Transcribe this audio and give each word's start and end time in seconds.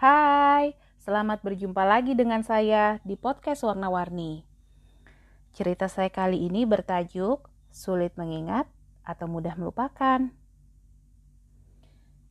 Hai, 0.00 0.80
selamat 1.04 1.44
berjumpa 1.44 1.84
lagi 1.84 2.16
dengan 2.16 2.40
saya 2.40 3.04
di 3.04 3.20
podcast 3.20 3.60
Warna-Warni. 3.68 4.48
Cerita 5.52 5.92
saya 5.92 6.08
kali 6.08 6.40
ini 6.48 6.64
bertajuk 6.64 7.44
Sulit 7.68 8.16
Mengingat 8.16 8.64
atau 9.04 9.28
Mudah 9.28 9.60
Melupakan. 9.60 10.32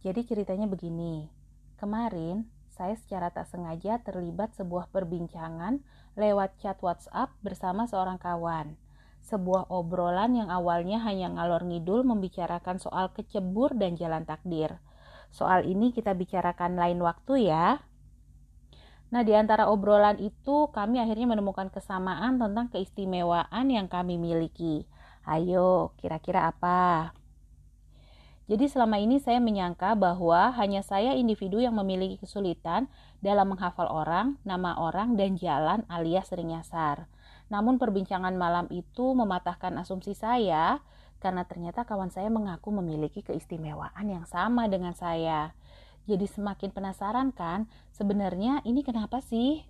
Jadi 0.01 0.21
ceritanya 0.25 0.65
begini, 0.65 1.29
kemarin 1.77 2.49
saya 2.73 2.97
secara 2.97 3.29
tak 3.29 3.45
sengaja 3.45 4.01
terlibat 4.01 4.57
sebuah 4.57 4.89
perbincangan 4.89 5.85
lewat 6.17 6.57
chat 6.57 6.81
WhatsApp 6.81 7.37
bersama 7.45 7.85
seorang 7.85 8.17
kawan. 8.17 8.81
Sebuah 9.21 9.69
obrolan 9.69 10.33
yang 10.33 10.49
awalnya 10.49 11.05
hanya 11.05 11.29
ngalor 11.37 11.61
ngidul 11.69 12.01
membicarakan 12.01 12.81
soal 12.81 13.13
kecebur 13.13 13.77
dan 13.77 13.93
jalan 13.93 14.25
takdir– 14.25 14.81
Soal 15.29 15.65
ini 15.69 15.93
kita 15.93 16.17
bicarakan 16.17 16.77
lain 16.77 16.99
waktu 17.01 17.49
ya. 17.49 17.81
Nah, 19.09 19.25
di 19.25 19.33
antara 19.33 19.65
obrolan 19.69 20.21
itu 20.21 20.69
kami 20.69 21.01
akhirnya 21.01 21.33
menemukan 21.33 21.73
kesamaan 21.73 22.37
tentang 22.37 22.69
keistimewaan 22.69 23.65
yang 23.73 23.89
kami 23.89 24.21
miliki. 24.21 24.85
Ayo, 25.25 25.97
kira-kira 25.97 26.49
apa? 26.53 27.13
Jadi 28.49 28.65
selama 28.65 28.97
ini 28.97 29.21
saya 29.21 29.37
menyangka 29.37 29.93
bahwa 29.93 30.49
hanya 30.57 30.81
saya 30.81 31.13
individu 31.13 31.61
yang 31.61 31.77
memiliki 31.77 32.17
kesulitan 32.17 32.89
dalam 33.21 33.53
menghafal 33.53 33.85
orang, 33.85 34.41
nama 34.41 34.73
orang, 34.73 35.13
dan 35.13 35.37
jalan 35.37 35.85
alias 35.85 36.33
sering 36.33 36.49
nyasar. 36.49 37.05
Namun 37.53 37.77
perbincangan 37.77 38.33
malam 38.33 38.65
itu 38.73 39.13
mematahkan 39.13 39.77
asumsi 39.77 40.17
saya 40.17 40.81
karena 41.19 41.43
ternyata 41.43 41.83
kawan 41.83 42.11
saya 42.11 42.31
mengaku 42.31 42.71
memiliki 42.71 43.21
keistimewaan 43.23 44.07
yang 44.07 44.23
sama 44.23 44.67
dengan 44.71 44.95
saya. 44.95 45.51
Jadi 46.09 46.25
semakin 46.25 46.73
penasaran 46.73 47.29
kan, 47.35 47.69
sebenarnya 47.93 48.63
ini 48.65 48.81
kenapa 48.81 49.21
sih? 49.21 49.61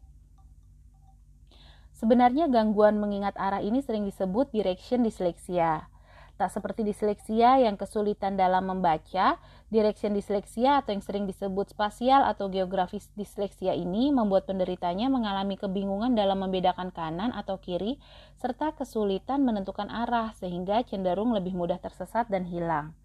Sebenarnya 2.00 2.48
gangguan 2.48 2.96
mengingat 2.96 3.36
arah 3.36 3.60
ini 3.60 3.84
sering 3.84 4.08
disebut 4.08 4.56
direction 4.56 5.04
dyslexia. 5.04 5.92
Tak 6.40 6.56
seperti 6.56 6.88
disleksia 6.88 7.60
yang 7.60 7.76
kesulitan 7.76 8.40
dalam 8.40 8.72
membaca, 8.72 9.36
direction 9.68 10.16
disleksia 10.16 10.80
atau 10.80 10.96
yang 10.96 11.04
sering 11.04 11.28
disebut 11.28 11.76
spasial 11.76 12.24
atau 12.24 12.48
geografis 12.48 13.12
disleksia 13.20 13.76
ini 13.76 14.08
membuat 14.16 14.48
penderitanya 14.48 15.12
mengalami 15.12 15.60
kebingungan 15.60 16.16
dalam 16.16 16.40
membedakan 16.40 16.96
kanan 16.96 17.36
atau 17.36 17.60
kiri 17.60 18.00
serta 18.40 18.72
kesulitan 18.72 19.44
menentukan 19.44 19.92
arah 19.92 20.32
sehingga 20.40 20.80
cenderung 20.88 21.36
lebih 21.36 21.60
mudah 21.60 21.76
tersesat 21.76 22.32
dan 22.32 22.48
hilang. 22.48 22.96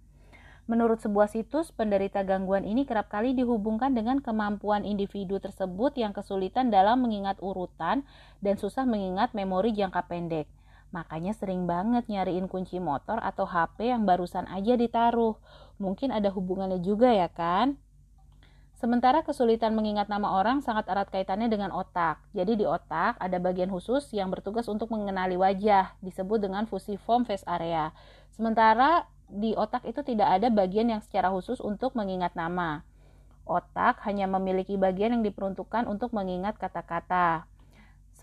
Menurut 0.70 1.02
sebuah 1.02 1.26
situs, 1.26 1.74
penderita 1.74 2.22
gangguan 2.22 2.62
ini 2.62 2.86
kerap 2.86 3.10
kali 3.10 3.34
dihubungkan 3.34 3.98
dengan 3.98 4.22
kemampuan 4.22 4.86
individu 4.86 5.42
tersebut 5.42 5.98
yang 5.98 6.14
kesulitan 6.14 6.70
dalam 6.70 7.02
mengingat 7.02 7.42
urutan 7.42 8.06
dan 8.38 8.54
susah 8.62 8.86
mengingat 8.86 9.34
memori 9.34 9.74
jangka 9.74 10.06
pendek. 10.06 10.46
Makanya 10.94 11.34
sering 11.34 11.66
banget 11.66 12.06
nyariin 12.06 12.46
kunci 12.46 12.78
motor 12.78 13.18
atau 13.18 13.42
HP 13.50 13.90
yang 13.90 14.06
barusan 14.06 14.46
aja 14.46 14.78
ditaruh. 14.78 15.34
Mungkin 15.82 16.14
ada 16.14 16.30
hubungannya 16.30 16.78
juga 16.78 17.10
ya 17.10 17.26
kan? 17.26 17.74
Sementara 18.78 19.26
kesulitan 19.26 19.74
mengingat 19.74 20.06
nama 20.06 20.38
orang 20.38 20.62
sangat 20.62 20.86
erat 20.86 21.10
kaitannya 21.10 21.50
dengan 21.50 21.74
otak. 21.74 22.22
Jadi 22.30 22.62
di 22.62 22.66
otak 22.68 23.18
ada 23.18 23.42
bagian 23.42 23.74
khusus 23.74 24.06
yang 24.14 24.30
bertugas 24.30 24.70
untuk 24.70 24.92
mengenali 24.94 25.34
wajah, 25.34 25.98
disebut 25.98 26.38
dengan 26.38 26.70
fusiform 26.70 27.26
face 27.26 27.42
area. 27.48 27.90
Sementara 28.30 29.10
di 29.26 29.56
otak 29.58 29.82
itu 29.88 30.04
tidak 30.06 30.38
ada 30.38 30.46
bagian 30.52 30.94
yang 30.94 31.02
secara 31.02 31.32
khusus 31.34 31.58
untuk 31.58 31.98
mengingat 31.98 32.38
nama. 32.38 32.86
Otak 33.48 34.04
hanya 34.06 34.28
memiliki 34.30 34.76
bagian 34.78 35.16
yang 35.16 35.24
diperuntukkan 35.24 35.88
untuk 35.90 36.12
mengingat 36.12 36.60
kata-kata. 36.60 37.50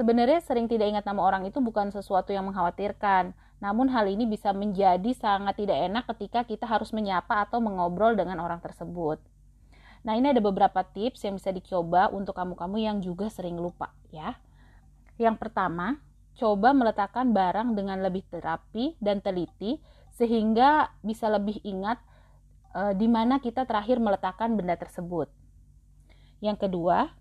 Sebenarnya 0.01 0.41
sering 0.41 0.65
tidak 0.65 0.97
ingat 0.97 1.05
nama 1.05 1.21
orang 1.21 1.45
itu 1.45 1.61
bukan 1.61 1.93
sesuatu 1.93 2.33
yang 2.33 2.49
mengkhawatirkan, 2.49 3.37
namun 3.61 3.85
hal 3.93 4.09
ini 4.09 4.25
bisa 4.25 4.49
menjadi 4.49 5.13
sangat 5.13 5.61
tidak 5.61 5.77
enak 5.77 6.09
ketika 6.09 6.41
kita 6.41 6.65
harus 6.65 6.89
menyapa 6.89 7.45
atau 7.45 7.61
mengobrol 7.61 8.17
dengan 8.17 8.41
orang 8.41 8.57
tersebut. 8.65 9.21
Nah, 10.01 10.17
ini 10.17 10.33
ada 10.33 10.41
beberapa 10.41 10.81
tips 10.81 11.21
yang 11.21 11.37
bisa 11.37 11.53
dicoba 11.53 12.09
untuk 12.09 12.33
kamu-kamu 12.33 12.81
yang 12.81 12.97
juga 12.97 13.29
sering 13.29 13.61
lupa 13.61 13.93
ya. 14.09 14.41
Yang 15.21 15.37
pertama, 15.37 16.01
coba 16.33 16.73
meletakkan 16.73 17.29
barang 17.29 17.77
dengan 17.77 18.01
lebih 18.01 18.25
terapi 18.25 18.97
dan 18.97 19.21
teliti 19.21 19.77
sehingga 20.17 20.97
bisa 21.05 21.29
lebih 21.29 21.61
ingat 21.61 22.01
e, 22.73 22.97
di 22.97 23.05
mana 23.05 23.37
kita 23.37 23.69
terakhir 23.69 24.01
meletakkan 24.01 24.57
benda 24.57 24.73
tersebut. 24.81 25.29
Yang 26.41 26.65
kedua, 26.65 27.20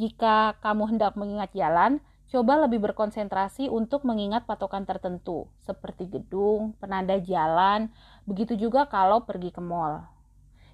jika 0.00 0.56
kamu 0.64 0.96
hendak 0.96 1.12
mengingat 1.12 1.52
jalan, 1.52 2.00
coba 2.32 2.64
lebih 2.64 2.80
berkonsentrasi 2.80 3.68
untuk 3.68 4.08
mengingat 4.08 4.48
patokan 4.48 4.88
tertentu, 4.88 5.52
seperti 5.60 6.08
gedung, 6.08 6.72
penanda 6.80 7.20
jalan, 7.20 7.92
begitu 8.24 8.56
juga 8.56 8.88
kalau 8.88 9.28
pergi 9.28 9.52
ke 9.52 9.60
mall. 9.60 10.00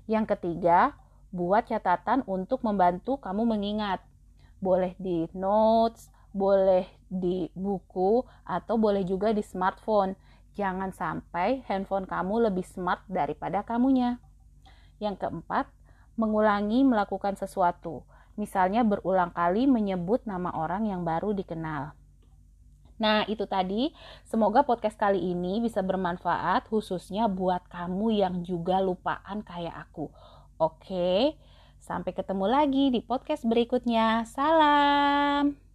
Yang 0.07 0.39
ketiga, 0.39 0.95
buat 1.35 1.67
catatan 1.67 2.23
untuk 2.31 2.63
membantu 2.63 3.19
kamu 3.19 3.43
mengingat. 3.51 3.99
Boleh 4.63 4.95
di 4.95 5.27
notes, 5.35 6.07
boleh 6.31 6.87
di 7.11 7.51
buku, 7.51 8.23
atau 8.47 8.79
boleh 8.79 9.03
juga 9.03 9.35
di 9.35 9.43
smartphone. 9.43 10.15
Jangan 10.55 10.95
sampai 10.95 11.67
handphone 11.67 12.07
kamu 12.07 12.47
lebih 12.47 12.63
smart 12.63 13.03
daripada 13.11 13.67
kamunya. 13.67 14.23
Yang 15.03 15.27
keempat, 15.27 15.67
mengulangi 16.15 16.87
melakukan 16.87 17.35
sesuatu 17.35 18.07
misalnya 18.37 18.85
berulang 18.85 19.33
kali 19.33 19.65
menyebut 19.69 20.25
nama 20.29 20.53
orang 20.55 20.89
yang 20.89 21.03
baru 21.03 21.33
dikenal. 21.33 21.97
Nah, 22.97 23.29
itu 23.29 23.45
tadi. 23.45 23.93
Semoga 24.25 24.65
podcast 24.65 24.97
kali 24.97 25.21
ini 25.21 25.61
bisa 25.61 25.85
bermanfaat, 25.85 26.69
khususnya 26.73 27.29
buat 27.29 27.69
kamu 27.69 28.25
yang 28.25 28.35
juga 28.41 28.81
lupaan 28.81 29.45
kayak 29.45 29.89
aku. 29.89 30.09
Oke, 30.57 31.37
sampai 31.77 32.13
ketemu 32.17 32.47
lagi 32.49 32.89
di 32.89 33.05
podcast 33.05 33.45
berikutnya. 33.45 34.25
Salam. 34.25 35.66